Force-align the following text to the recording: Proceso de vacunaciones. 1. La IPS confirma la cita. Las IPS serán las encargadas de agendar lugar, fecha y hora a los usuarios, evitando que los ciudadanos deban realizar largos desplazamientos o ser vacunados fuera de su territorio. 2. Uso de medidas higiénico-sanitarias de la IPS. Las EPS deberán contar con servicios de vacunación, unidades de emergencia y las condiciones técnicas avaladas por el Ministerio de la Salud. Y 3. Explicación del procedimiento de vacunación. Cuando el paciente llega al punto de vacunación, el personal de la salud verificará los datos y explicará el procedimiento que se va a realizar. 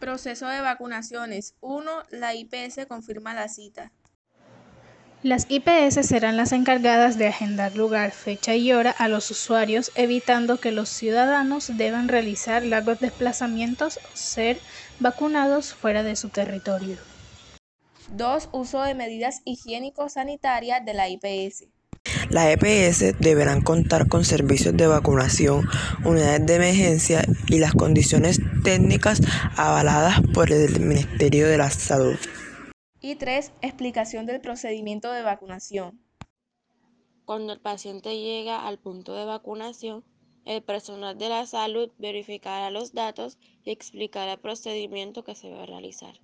Proceso 0.00 0.48
de 0.48 0.62
vacunaciones. 0.62 1.54
1. 1.60 1.90
La 2.10 2.34
IPS 2.34 2.86
confirma 2.88 3.34
la 3.34 3.48
cita. 3.48 3.92
Las 5.22 5.44
IPS 5.50 6.06
serán 6.06 6.38
las 6.38 6.52
encargadas 6.52 7.18
de 7.18 7.28
agendar 7.28 7.76
lugar, 7.76 8.10
fecha 8.10 8.54
y 8.54 8.72
hora 8.72 8.90
a 8.90 9.08
los 9.08 9.30
usuarios, 9.30 9.92
evitando 9.96 10.58
que 10.58 10.72
los 10.72 10.88
ciudadanos 10.88 11.76
deban 11.76 12.08
realizar 12.08 12.64
largos 12.64 13.00
desplazamientos 13.00 13.98
o 13.98 14.16
ser 14.16 14.58
vacunados 14.98 15.74
fuera 15.74 16.02
de 16.02 16.16
su 16.16 16.30
territorio. 16.30 16.96
2. 18.12 18.48
Uso 18.52 18.82
de 18.82 18.94
medidas 18.94 19.42
higiénico-sanitarias 19.44 20.82
de 20.82 20.94
la 20.94 21.10
IPS. 21.10 21.68
Las 22.30 22.46
EPS 22.46 23.18
deberán 23.18 23.60
contar 23.60 24.08
con 24.08 24.24
servicios 24.24 24.76
de 24.76 24.86
vacunación, 24.86 25.66
unidades 26.04 26.46
de 26.46 26.54
emergencia 26.54 27.24
y 27.48 27.58
las 27.58 27.72
condiciones 27.72 28.38
técnicas 28.62 29.20
avaladas 29.56 30.20
por 30.32 30.52
el 30.52 30.78
Ministerio 30.78 31.48
de 31.48 31.58
la 31.58 31.70
Salud. 31.70 32.16
Y 33.00 33.16
3. 33.16 33.50
Explicación 33.62 34.26
del 34.26 34.40
procedimiento 34.40 35.10
de 35.12 35.22
vacunación. 35.22 36.00
Cuando 37.24 37.52
el 37.52 37.60
paciente 37.60 38.16
llega 38.16 38.64
al 38.64 38.78
punto 38.78 39.14
de 39.16 39.24
vacunación, 39.24 40.04
el 40.44 40.62
personal 40.62 41.18
de 41.18 41.30
la 41.30 41.46
salud 41.46 41.90
verificará 41.98 42.70
los 42.70 42.92
datos 42.92 43.38
y 43.64 43.72
explicará 43.72 44.34
el 44.34 44.38
procedimiento 44.38 45.24
que 45.24 45.34
se 45.34 45.50
va 45.50 45.64
a 45.64 45.66
realizar. 45.66 46.14